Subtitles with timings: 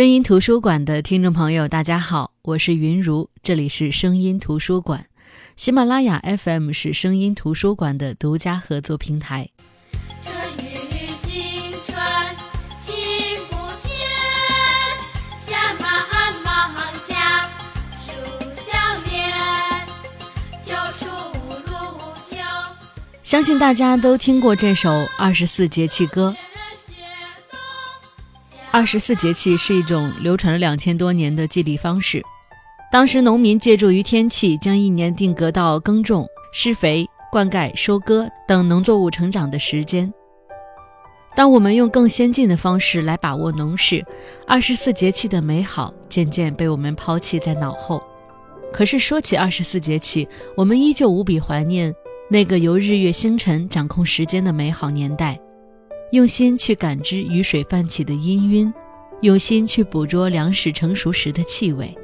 [0.00, 5.04] 声音图书馆的听众朋友，大家好，我是云如，这里是声音图书馆。
[5.56, 9.50] 喜马拉雅 FM 是声音图书馆的独家合作平台。
[10.22, 10.34] 春
[10.64, 10.70] 雨
[11.26, 12.02] 惊春
[12.80, 12.96] 晴
[13.50, 14.08] 不天，
[15.46, 16.72] 夏满芒
[17.06, 17.50] 夏
[18.00, 18.10] 树
[18.56, 18.72] 相
[19.04, 19.30] 连，
[20.64, 21.10] 秋处
[21.66, 21.74] 露
[22.30, 22.38] 秋。
[23.22, 24.88] 相信大家都听过这首
[25.18, 26.34] 《二十四节气歌》。
[28.72, 32.22] 二十四节气是一种流传了两千多年的祭历方式。
[32.90, 40.12] 当时农民借助于天气，将一年定格到耕种、施肥、灌溉、收割等农作物成长的时间。
[41.34, 44.04] 当我们用更先进的方式来把握农事，
[44.46, 48.00] 二十四节气的美好渐渐被我们抛弃在脑后。
[48.72, 51.92] 可是说起二十四节气，我们依旧无比怀念
[52.28, 55.36] 那个由日月星辰掌控时间的美好年代。
[56.12, 58.72] 用心去感知雨水泛起的氤氲，
[59.20, 61.96] 用心去捕捉粮食成熟时的气味，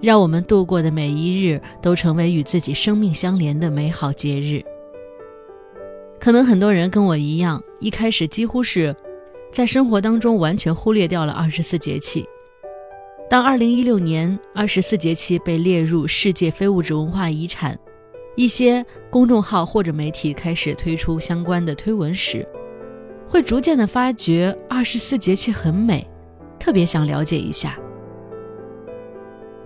[0.00, 4.62] 让我们度过的每一日都成为与自己生命相连的美好节日。
[6.20, 8.94] 可能很多人跟我一样，一开始几乎是
[9.50, 12.26] 在生活当中完全忽略掉了二十四节气。
[13.30, 17.78] 当二零一六年二十四节气被列入世界非物质文化遗产，
[18.36, 22.46] 一些公众号或者媒体开始推出相关的推文时，
[23.28, 26.06] 会逐渐的发觉二十四节气很美，
[26.58, 27.78] 特别想了解一下。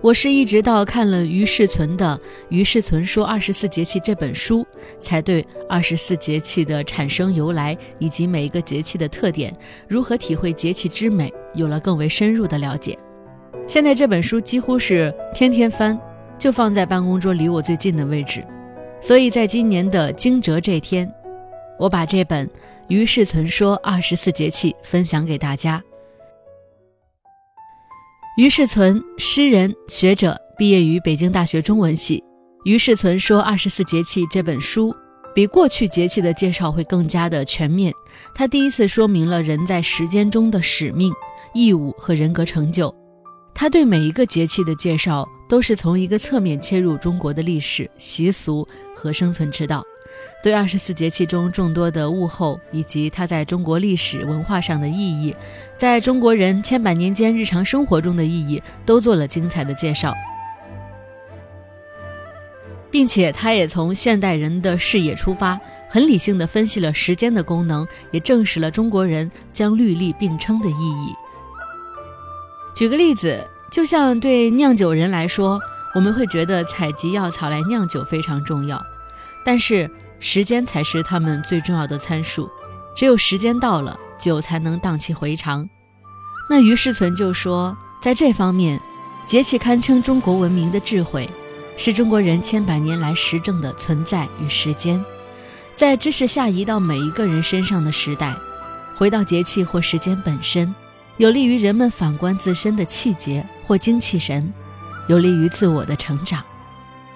[0.01, 4.65] 我是一直到看了于世存的《于世存说二十四节气》这本书，
[4.97, 9.55] 才对二十四节气的产生由来以及每一个节气的特点，
[9.87, 12.97] 如何体会节气之美，有了更为深入的了解。
[13.67, 15.95] 现在这本书几乎是天天翻，
[16.39, 18.43] 就放在办公桌离我最近的位置，
[18.99, 21.07] 所以在今年的惊蛰这天。
[21.77, 22.45] 我把这本
[22.91, 25.81] 《于世存说二十四节气》分享给大家。
[28.35, 32.19] 于世存，诗人、学者，毕业于北京大学中文系。
[32.65, 34.93] 《于世存说二十四节气》这本书
[35.33, 37.93] 比过去节气的介绍会更加的全面。
[38.35, 41.13] 他第一次说明了人在时间中的使命、
[41.53, 42.93] 义务和人格成就。
[43.53, 49.81] 他对每一个节气的介绍都是从一个侧面切入中国的历史习俗和生存之道。
[50.43, 55.35] 对二十四节气中众多的物候以及它在中国历史文化上的意义，
[55.77, 60.13] 在中国人千百年间日常生活中的意义，都做了精彩的介绍，
[62.89, 71.13] 并且他也从现代人的视野出发，很理性地分析了时间的功能，也证实了中国人将律历并称的意义。
[72.73, 75.59] 举个例子，就像对酿酒人来说，
[75.93, 78.81] 我们会觉得采集药草来酿酒非常重要。
[79.43, 79.89] 但是
[80.21, 82.47] 时间才是他们最重要的参数，
[82.95, 85.67] 只有时间到了，酒才能荡气回肠。
[86.47, 88.79] 那于世存就说，在这方面，
[89.25, 91.27] 节气堪称中国文明的智慧，
[91.75, 95.03] 是中国人千百年来实证的存在与时间。
[95.75, 98.35] 在知识下移到每一个人身上的时代，
[98.95, 100.71] 回到节气或时间本身，
[101.17, 104.53] 有利于人们反观自身的气节或精气神，
[105.07, 106.43] 有利于自我的成长。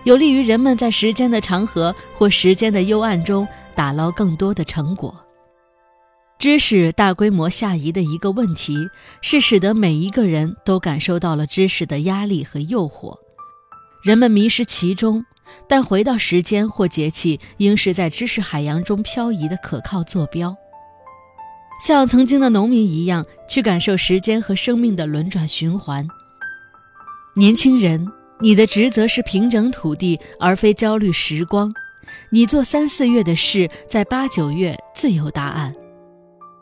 [0.05, 5.13] 有利于人们在时间的长河或时间的幽暗中打捞更多的成果。
[6.37, 8.87] 知识大规模下移的一个问题
[9.21, 13.17] 是，使得每一个人都感受到了知识的压力和诱惑，
[14.03, 15.25] 人们迷失其中。
[15.67, 20.55] 但回到时间或节气，应是在知识海洋中漂移的可靠坐标，
[21.79, 26.07] 像曾经的农民一样，去感受时间和生命的轮转循环。
[27.35, 28.07] 年轻人。
[28.41, 31.73] 你的职责是平整土地，而非焦虑时光。
[32.29, 35.73] 你做三四月的事，在八九月自有答案。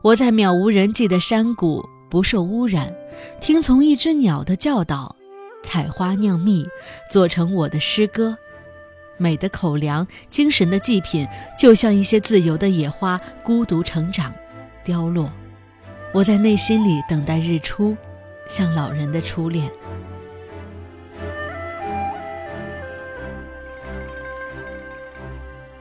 [0.04, 2.94] 我在渺无人迹的山谷，不受污染，
[3.42, 5.16] 听从一只鸟的教导，
[5.64, 6.66] 采花酿蜜，
[7.10, 8.38] 做成我的诗歌。
[9.18, 14.34] 美的口粮，精神的祭品，就像一些自由的野花，孤独成长，
[14.84, 15.32] 凋落。
[16.14, 17.96] 我在内心里等待日出，
[18.48, 19.70] 像老人的初恋。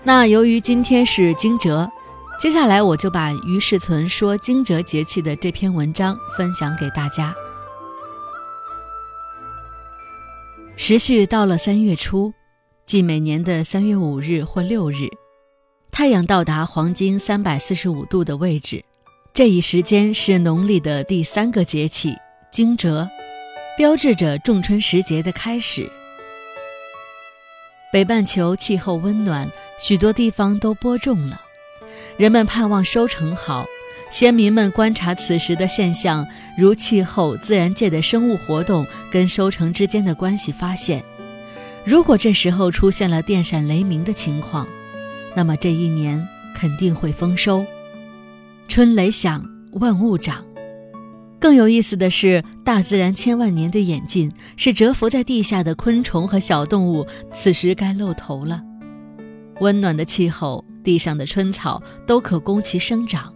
[0.04, 1.88] 那由于今天是惊蛰，
[2.40, 7.32] 接下来我就把于世存说惊蛰节气的这篇文章分享给大家。
[10.74, 12.34] 时序到了三月初，
[12.84, 15.06] 即每年的三月五日或六日，
[15.92, 18.84] 太阳到达黄经三百四十五度的位置，
[19.32, 22.16] 这一时间是农历的第三个节气
[22.50, 23.08] 惊蛰，
[23.78, 25.88] 标志着仲春时节的开始。
[27.92, 29.46] 北半球气候温暖，
[29.78, 31.38] 许多地方都播种了，
[32.16, 33.66] 人们盼望收成好，
[34.10, 41.04] 先民们观察此时的现象，如气候、自然界的生物活动跟收成之间的关系，发现，
[41.84, 44.66] 如果这时候出现了电闪雷鸣的情况，
[45.36, 47.62] 那么这一年肯定会丰收。
[48.68, 50.42] 春雷响，万物长。
[51.42, 58.62] 更有意思的是，大自然千万年的演进，是蛰伏在地下的昆虫和小动物此时该露头了。
[59.58, 63.34] 温暖的气候，地上的春草都可供其生长。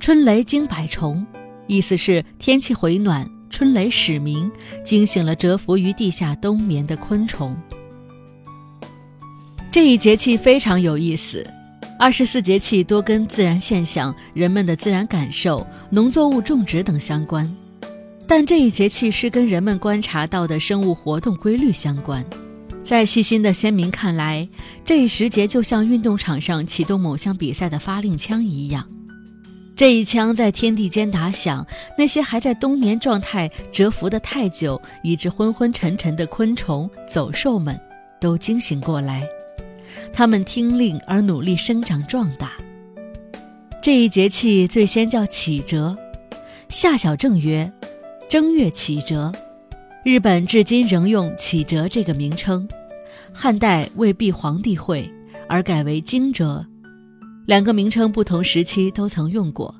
[0.00, 1.24] 春雷惊百虫，
[1.66, 4.50] 意思是天气回暖，春雷始鸣，
[4.82, 7.54] 惊醒了蛰伏于地下冬眠的昆虫。
[9.70, 11.46] 这一节气非常有意思。
[12.00, 17.46] 二十四节气多跟自然现象、人们的自然感受、农作物种植等相关，
[18.26, 22.24] 但这一节气是跟人们观察到的生物活动规律相关。
[22.82, 24.48] 在细心的先民看来，
[24.82, 28.88] 这一时节就像运动场上启动某项比赛的发令枪一样，
[29.76, 31.66] 这一枪在天地间打响，
[31.98, 37.78] 那些还在冬眠状态蛰伏的太久，以致昏昏沉沉的昆虫、走兽们，
[38.18, 39.22] 都惊醒过来。
[40.12, 42.52] 他们听令而努力生长壮大。
[43.82, 45.96] 这一节气最先叫启蛰，
[46.68, 47.70] 夏小正曰
[48.28, 49.32] ：“正月启蛰。”
[50.04, 52.68] 日本至今仍用启蛰这个名称。
[53.32, 55.10] 汉代为避皇帝讳
[55.48, 56.64] 而改为惊蛰，
[57.46, 59.74] 两个名称不同时期都曾用过。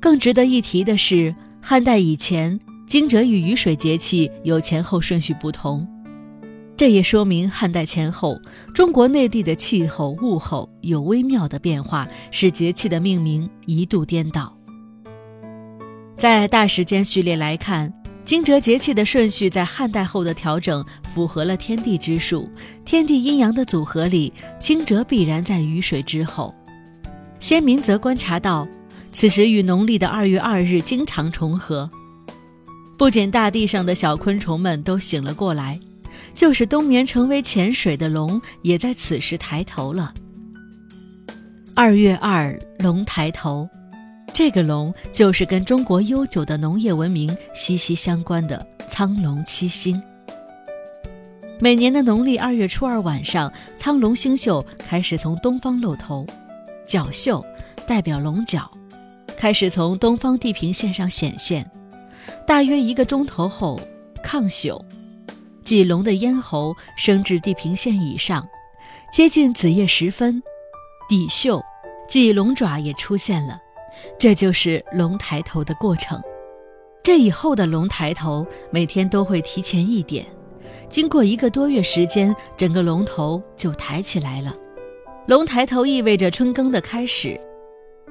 [0.00, 5.86] 更值得一提的是，汉代以前惊蛰与雨水节气有前后顺序不同。
[6.76, 8.38] 这也说明汉代前后，
[8.74, 14.54] 中国内地的气候物候有微妙的变化，使节气的命名一度颠倒。
[16.18, 17.90] 在大时间序列来看，
[18.26, 20.84] 惊蛰节气的顺序在汉代后的调整
[21.14, 22.46] 符合了天地之数，
[22.84, 26.54] 天地阴阳的组合里，惊蛰必然在雨水之后。
[27.38, 28.68] 先民则观察到，
[29.12, 31.88] 此时与农历的二月二日经常重合，
[32.98, 35.80] 不仅大地上的小昆虫们都醒了过来。
[36.36, 40.12] 就是冬眠成为潜水的龙，也在此时抬头了。
[41.74, 43.66] 二月二，龙抬头，
[44.34, 50.00] 这个龙就是跟中国悠久的农业文明息息相关的苍龙七星。
[51.58, 56.26] 每年的农历二月初二晚上，苍龙星宿开始从东方露头，
[56.86, 57.42] 角宿
[57.86, 58.70] 代表龙角，
[59.38, 61.68] 开始从东方地平线上显现。
[62.46, 63.80] 大约一个钟头后，
[64.22, 64.84] 亢宿。
[65.66, 68.48] 即龙的咽喉升至地平线以上，
[69.12, 70.40] 接近子夜时分，
[71.08, 71.60] 底秀，
[72.06, 73.58] 即龙爪也出现了，
[74.16, 76.22] 这就是龙抬头的过程。
[77.02, 80.24] 这以后的龙抬头每天都会提前一点，
[80.88, 84.54] 经过一个多月时间，整个龙头就抬起来了。
[85.26, 87.36] 龙抬头意味着春耕的开始。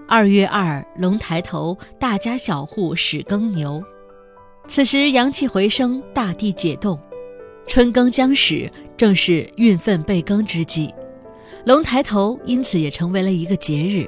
[0.10, 3.82] 二月二，龙抬头，大家小户始耕牛，
[4.68, 7.00] 此时阳气回升，大地解冻。
[7.68, 10.94] 春耕将始，正是运分备耕之际，
[11.66, 14.06] 龙抬头因此也成为了一个节日。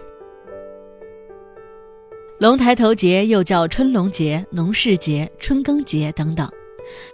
[2.39, 6.47] 龙抬头节又叫春龙节、农事节、春耕节等等。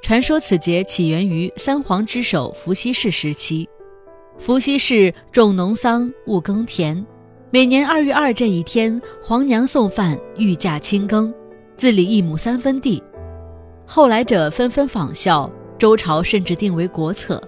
[0.02, 3.68] 传说此节起源于三皇之首伏羲氏时期。
[4.38, 7.04] 伏羲氏种农桑，务耕田，
[7.52, 11.34] 每年二月二这一天，皇娘送饭，御驾亲耕，
[11.78, 13.02] 自理一亩三分地。
[13.86, 15.50] 后来者纷纷仿效。
[15.84, 17.44] 周朝甚至定为国策，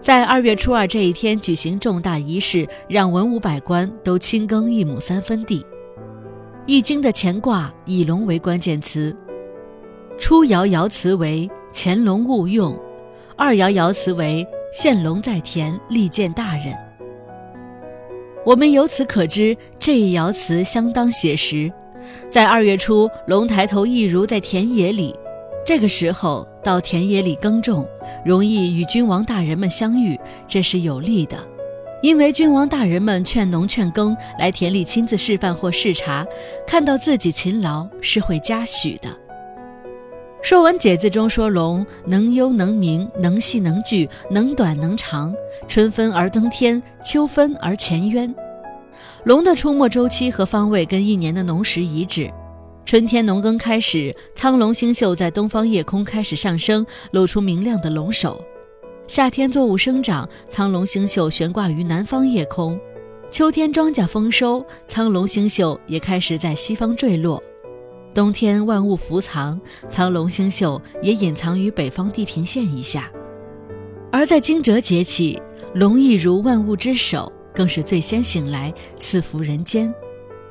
[0.00, 5.58] 在二月初二这一天举行重大仪式，让文武百官都亲耕一亩三分地。
[6.64, 9.12] 《易经》的乾卦以龙为关键词，
[10.16, 12.72] 初爻爻辞为“乾龙勿用”，
[13.34, 16.66] 二爻爻辞为“现龙在田，利见大人”。
[18.46, 21.72] 我们由此可知，这一爻辞相当写实。
[22.28, 25.12] 在二月初，龙抬头，一如在田野里。
[25.66, 27.84] 这个时候到田野里耕种，
[28.24, 31.36] 容易与君王大人们相遇，这是有利的，
[32.00, 36.24] 因为君王大人们劝农劝耕，来田里亲自示范或视察，
[36.68, 39.08] 看到自己勤劳是会嘉许的。
[40.40, 45.34] 《说文解字》中说：“龙能幽能明，能细能聚，能短能长。
[45.66, 48.32] 春分而登天，秋分而潜渊。”
[49.24, 52.32] 龙的出没周期和方位跟一年的农时一致。
[52.86, 58.40] 春天农耕开始，苍龙星宿在东方夜空开始上升，露出明亮的龙首。
[59.08, 62.78] 夏天作物生长，苍龙星宿悬挂于南方夜空。
[63.28, 67.42] 秋天庄稼丰收，苍龙星宿也开始在西方坠落。
[68.14, 73.10] 冬天万物伏藏，苍龙星宿也隐藏于北方地平线以下。
[74.12, 75.42] 而在惊蛰节气，
[75.74, 79.92] 龙亦如万物之首，更是最先醒来，赐福人间。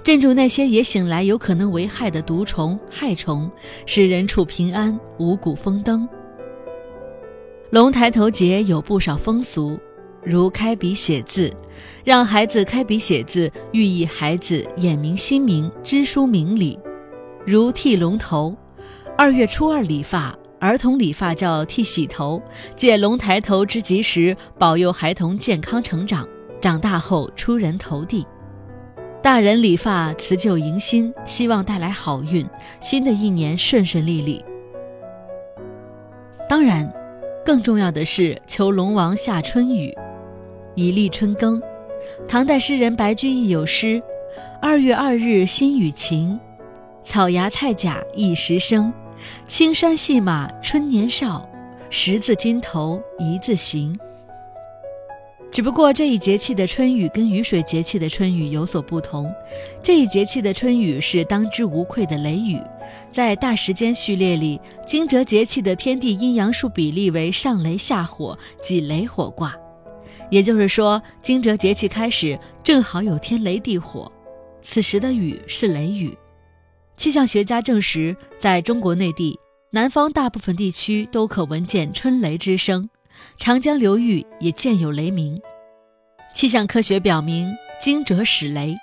[0.06, 3.50] 镇住那些也醒来有可能为害的毒虫、害虫，
[3.88, 6.08] 使人畜平安，五谷丰登。
[7.72, 9.80] 龙抬头节有不少风俗，
[10.24, 11.52] 如开笔写字，
[12.04, 16.78] 让孩子开笔写字，寓意孩子眼明心明，知书明理；
[17.44, 18.56] 如剃龙头，
[19.18, 22.40] 二月初二理发，儿童理发叫剃洗头，
[22.76, 26.28] 借龙抬头之吉时，保佑孩童健康成长，
[26.62, 28.24] 长大后出人头地。
[29.26, 32.48] 大人理发辞旧迎新，希望带来好运，
[32.80, 34.46] 新的一年顺顺利利。
[36.48, 36.94] 当然。
[37.44, 39.96] 更重要的是求龙王下春雨，
[40.76, 41.62] 以立春耕。
[42.28, 44.02] 唐代诗人白居易有诗
[44.62, 46.40] ：“二月二日新雨晴，
[47.04, 48.94] 草芽菜甲一时生。
[49.48, 51.48] 青山细马春年少，
[51.92, 54.00] 十字金头一字行。”
[55.56, 59.34] 只不过这一节气的春雨跟雨水节气的春雨有所不同，
[59.82, 62.60] 这一节气的春雨是当之无愧的雷雨。
[63.10, 69.56] 在大时间序列里，惊蛰节气的天地阴阳数比例为上雷下火，即雷火卦。
[70.30, 74.12] 也就是说，惊蛰节气开始正好有天雷地火，
[74.62, 76.14] 此时的雨是雷雨。
[76.98, 79.40] 气象学家证实，在中国内地
[79.72, 82.90] 南方大部分地区都可闻见春雷之声。
[83.38, 85.40] 长江流域也见有雷鸣，
[86.34, 88.76] 气象科学表明，惊蛰始雷。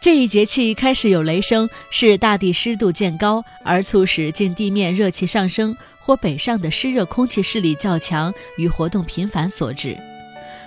[0.00, 9.96] 这一节气开始有雷声，是大地湿度渐高，而促使近地面热气上升或北上的湿热空气势力较强与活动频繁所致。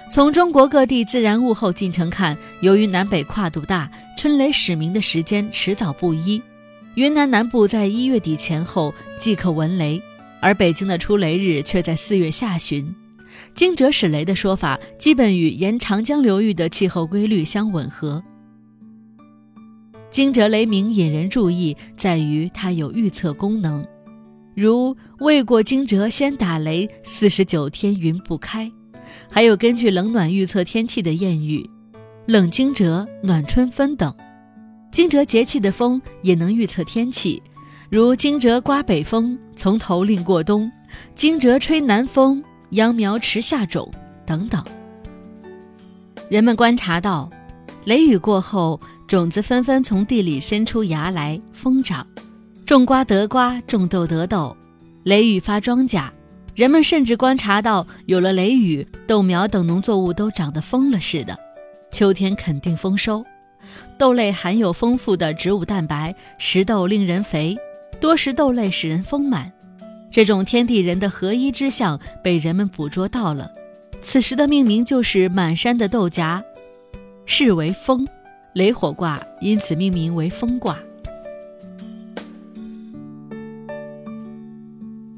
[0.10, 6.42] 从中国各地自然物候进程看，由于南北跨度大，春雷始鸣的时间迟早不一。
[6.94, 10.02] 云南南部在一月底前后即可闻雷，
[10.40, 12.96] 而北京的出雷日却在四月下旬。
[13.56, 18.22] 惊蛰始雷的说法，基本与沿长江流域的气候规律相吻合。
[20.12, 23.86] 惊蛰雷鸣引人注意，在于它有预测功能，
[24.56, 28.70] 如“未过惊蛰先打雷，四十九天云不开”，
[29.32, 31.70] 还有根据冷暖预测天气的谚语
[32.28, 34.14] ，“冷惊蛰，暖春分”等。
[34.92, 37.42] 惊蛰节气的风也能预测天气，
[37.90, 40.70] 如“惊蛰刮北风，从头令过冬
[41.16, 42.44] ”，“惊蛰吹南风”。
[42.76, 43.90] 秧苗迟下种
[44.26, 44.62] 等等，
[46.30, 47.30] 人们观察到，
[47.86, 48.78] 雷雨过后，
[49.08, 52.06] 种子纷纷从地里伸出芽来疯长，
[52.66, 54.56] 种瓜得瓜，种豆得豆。
[55.04, 56.10] 雷雨发庄稼，
[56.54, 61.38] 人们甚至观察到，有了雷雨，豆苗等农作物都长得疯了似的，
[61.94, 63.24] 秋天肯定丰收。
[63.98, 67.58] 豆类含有丰富的植物蛋白，食豆令人肥，
[68.02, 69.50] 多食豆类使人丰满。
[70.16, 73.52] 这种天地人的合一之象被人们捕捉到了，
[74.02, 76.42] 此时的命名就是满山的豆荚，
[77.26, 78.08] 是为风，
[78.54, 80.80] 雷火卦因此命名为风卦。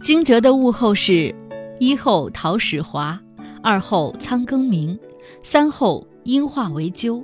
[0.01, 1.31] 惊蛰的物候是：
[1.79, 3.21] 一后桃始华，
[3.61, 4.97] 二后仓庚鸣，
[5.43, 7.23] 三后樱化为鸠。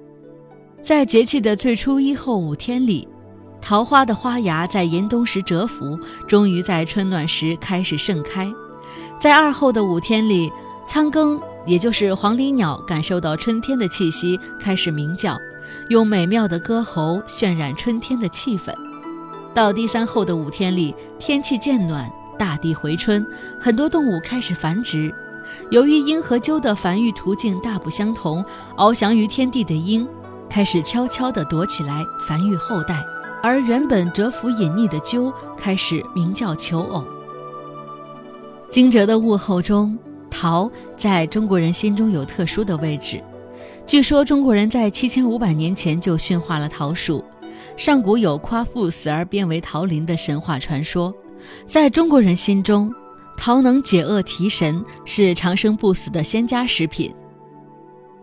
[0.84, 3.08] 在节气的最初一后五天里。
[3.64, 8.54] 桃花的花芽在严冬时蛰伏，终于在春暖时开始盛开。
[9.22, 10.52] 在二后的五天里，
[10.86, 15.38] 仓庚也就是黄鹂鸟感受到春天的气息，开始鸣叫，
[15.88, 18.74] 用美妙的歌喉渲染春天的气氛。
[19.54, 23.26] 到第三后的五天里，天气渐暖，大地回春，
[23.62, 25.14] 很多动物开始繁殖。
[25.72, 28.44] 由于鹰和鸠的繁育途径大不相同，
[28.76, 30.06] 翱翔于天地的鹰
[30.50, 33.02] 开始悄悄地躲起来繁育后代。
[33.44, 37.04] 而原本蛰伏隐匿的鸠开始鸣叫求偶。
[38.70, 40.00] 惊蛰的物候中，
[40.32, 43.22] 桃在中国人心中有特殊的位置。
[43.86, 47.22] 据说中国人在七千五百年前就驯化了桃树，
[47.76, 51.14] 上古有夸父死而变为桃林的神话传说。
[51.68, 52.90] 在中国人心中，
[53.36, 57.14] 桃能解厄提神，是长生不死的仙家食品。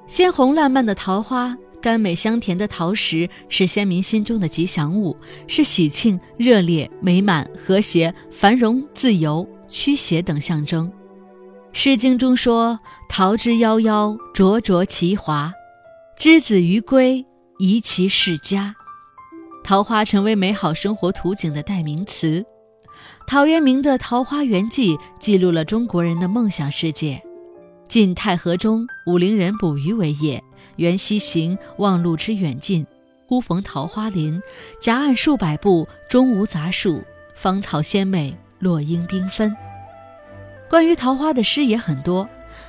[0.06, 1.54] 鲜红烂漫的桃花。
[1.80, 10.88] 甘美香甜的桃实是先民心中的吉祥物，是喜庆、热烈、美满、和谐、繁荣、自由、驱邪等象征。
[11.72, 15.52] 《诗经》中说：“桃之夭夭，灼灼其华；
[16.18, 17.24] 之子于归，
[17.58, 18.74] 宜其室家。”
[19.62, 22.44] 桃花成为美好生活图景的代名词。
[23.26, 27.22] 陶渊明的《桃花源记》记录了中国人的梦想世界。
[27.90, 30.40] 晋太和中，武陵人捕鱼为业。
[30.76, 32.86] 缘溪行，望路之远近，
[33.26, 34.40] 忽逢桃花林，
[34.80, 37.02] 夹岸数百步，中无杂树，
[37.34, 39.52] 芳草鲜美，落英缤纷。
[40.68, 42.28] 关于桃花的诗也很多，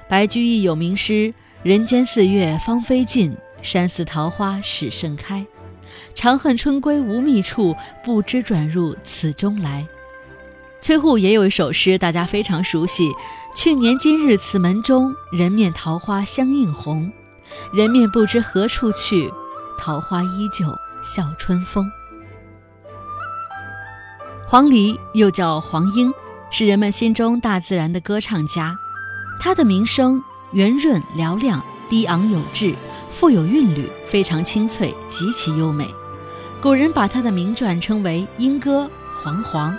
[0.10, 5.46] 白居易有名诗：“人间四月芳菲尽，山寺桃花始盛开。”
[6.16, 9.86] 长恨春归无觅处，不知转入此中来。
[10.84, 13.08] 崔护也有一首诗，大家非常熟悉
[13.54, 17.12] ：“去年今日此门中，人面桃花相映红。
[17.74, 19.30] 人面不知何处去，
[19.78, 20.66] 桃花依旧
[21.04, 21.92] 笑春风。”
[24.48, 26.14] 黄鹂又叫黄莺，
[26.50, 28.76] 是人们心中大自然的歌唱家。
[29.40, 32.74] 它的名声圆润嘹亮，低昂有致，
[33.12, 35.94] 富有韵律，非常清脆，极其优美。
[36.62, 38.90] 古人把它的名转称为“莺歌
[39.22, 39.78] ”“黄黄”。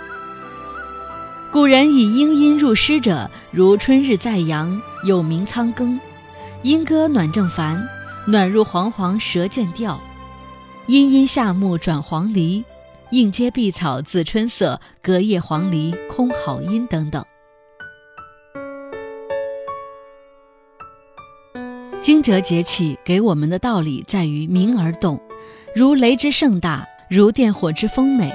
[1.53, 5.99] 古人以莺音入诗者，如“春日在阳，有鸣仓庚
[6.63, 7.79] ”，“莺歌暖正烦，
[8.25, 10.01] 暖入黄黄舌渐调
[10.89, 12.63] ”，“阴阴夏木转黄鹂，
[13.11, 17.23] 应接碧草自春色，隔叶黄鹂空好音”等等。
[22.01, 25.21] 惊蛰节气给我们的道理在于明而动，
[25.75, 28.33] 如雷之盛大，如电火之丰美，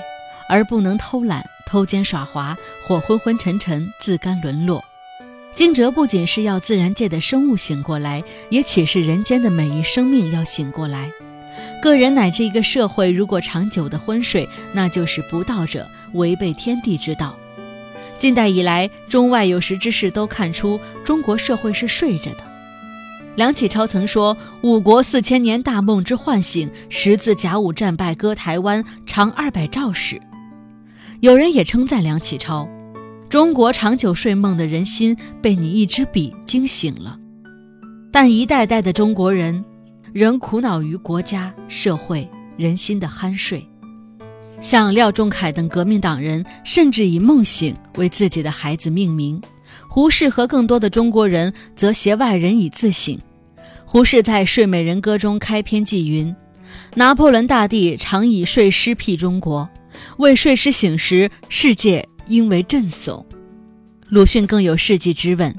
[0.49, 1.45] 而不能偷懒。
[1.69, 4.83] 偷奸耍滑或昏昏沉沉自甘沦落，
[5.53, 11.13] 惊蛰不仅是要自然界的生物醒过来，也启示人间的每一生命要醒过来。
[11.83, 17.37] 个人乃至一个社会，如果长久的昏睡，那就是不道者，违背天地之道。
[18.17, 22.39] 近代以来，中外有识之士都看出中国社会是睡着的。
[23.37, 30.21] 梁启超曾说：“五国四千年大梦之唤醒，十字甲午战败割台湾，长二百兆史。”
[31.21, 32.69] 有人也称赞梁启超
[33.29, 37.19] ：“中国长久睡梦的人心被你一支笔惊醒了。”
[38.13, 39.65] 但一代代的中国人
[40.13, 43.67] 仍苦恼于国家、社会、人心的酣睡。
[44.61, 49.41] 像廖仲恺等革命党人，甚至以“梦醒”为自己的孩子命名。
[49.89, 53.17] 胡适和更多的中国人则携外人以自省。
[53.85, 56.35] 胡适在《睡美人歌》中开篇即云
[56.95, 59.69] ：“拿破仑大帝常以睡狮辟中国。”
[60.19, 63.25] 未睡时醒时，世界应为震悚。
[64.09, 65.55] 鲁迅更有世纪之问：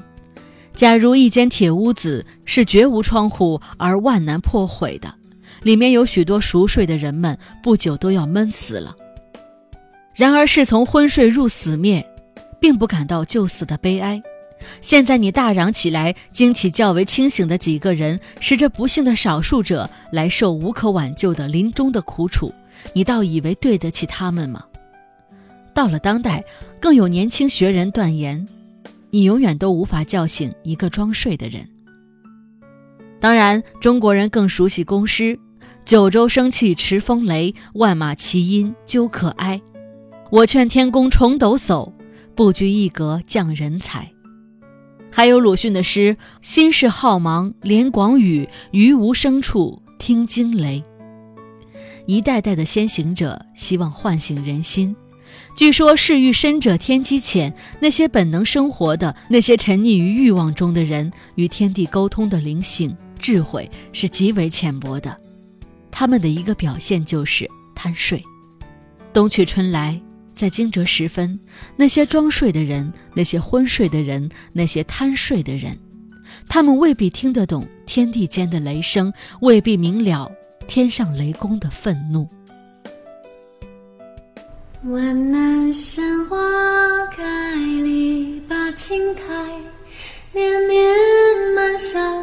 [0.74, 5.14] 假如一间铁屋子是绝无窗户而万难破毁的，
[5.62, 8.94] 里面有许多熟睡的人们，不久都要闷死了。
[10.14, 12.04] 然而是从昏睡入死灭，
[12.60, 14.20] 并不感到就死的悲哀。
[14.82, 22.52] 现在你大嚷起来，惊起较为清醒的几个人，使这不幸的少数者来受无可挽救的临终的苦楚。
[22.92, 24.64] 你倒以为对得起他们吗？
[25.72, 26.44] 到了当代，
[26.80, 28.46] 更有年轻学人断言：
[29.10, 31.66] 你永远都无法叫醒一个装睡的人。
[33.20, 35.38] 当然，中国人更熟悉公诗
[35.84, 39.60] ：“九州生气持风雷，万马齐喑究可哀。
[40.30, 41.92] 我劝天公重抖擞，
[42.34, 44.10] 不拘一格降人才。”
[45.12, 50.82] 还有鲁迅的诗：“心事浩茫连广宇，于无声处听惊雷。”
[52.06, 54.94] 一代代的先行者希望唤醒人心。
[55.56, 65.16] 据说，世欲深者天机浅，那些本能生活的、那些沉溺于欲望中的人，与天地沟通的灵性、智慧是极为浅薄的。
[65.90, 68.22] 他们的一个表现就是贪睡。
[69.12, 70.00] 冬去春来，
[70.32, 71.38] 在惊蛰时分，
[71.76, 75.76] 那些装睡的人，那些昏睡的人，那些贪睡的人，
[76.48, 80.30] 他们未必听得懂天地间的雷声，未必明了。
[80.70, 82.28] 天上雷公的愤怒。
[84.84, 86.36] 万南山花
[87.10, 89.20] 开，篱笆青苔，
[90.32, 90.96] 年年
[91.56, 92.19] 满山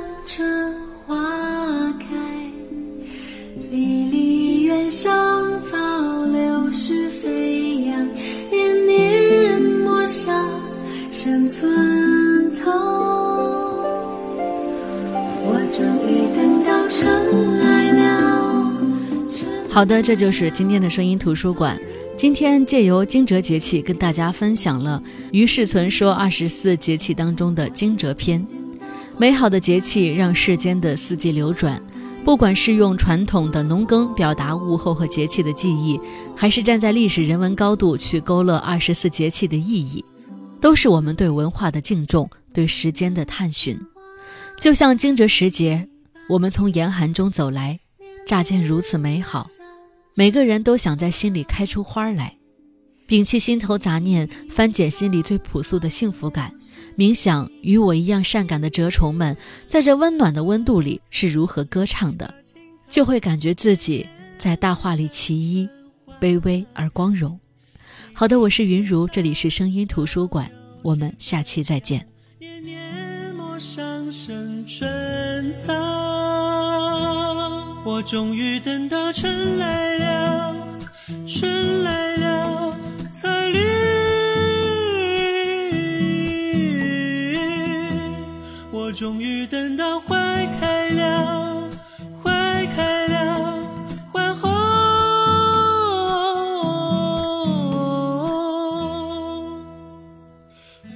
[19.78, 21.80] 好的，这就是今天的声音图书馆。
[22.18, 25.00] 今天借由惊蛰节气，跟大家分享了
[25.32, 28.44] 于世存说二十四节气当中的惊蛰篇。
[29.20, 31.80] 美好的节气让世间的四季流转，
[32.26, 36.02] 不管是用传统的农耕表达物候和节气的记忆，
[36.36, 40.04] 还是站在历史人文高度去勾勒二十四节气的意义，
[40.60, 43.80] 都是我们对文化的敬重，对时间的探寻。
[44.60, 45.88] 就像惊蛰时节，
[46.28, 47.80] 我们从严寒中走来，
[48.26, 49.48] 乍见如此美好。
[50.18, 52.36] 每个人都想在心里开出花来，
[53.08, 56.52] 摒弃心头杂念，翻检心里最朴素的幸福感，
[56.98, 62.34] 冥想与我一样善感的蛰虫们在这温暖的温度里是如何歌唱的，
[62.90, 65.70] 就会感觉自己在大化里其一，
[66.20, 67.40] 卑微而光荣。
[68.12, 70.52] 好的，我是云如，这里是声音图书馆，
[70.82, 72.04] 我们下期再见。
[72.40, 75.76] 年年陌上生春草
[77.88, 80.54] 我终于等到春来了，
[81.26, 82.78] 春来了
[83.10, 83.60] 才绿。
[88.70, 90.18] 我终于等到花
[90.60, 91.64] 开了，
[92.22, 92.34] 花
[92.76, 93.58] 开了，
[94.12, 94.52] 花红。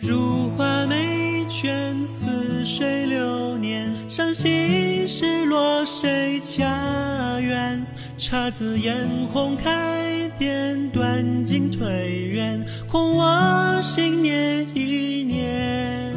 [0.01, 3.89] 如花美眷，似水流年。
[4.09, 7.85] 伤心事落谁家园？
[8.17, 16.15] 姹紫嫣红开遍，断尽颓垣，空我心念一念。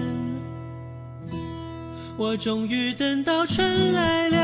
[2.17, 4.44] 我终于等到春来了，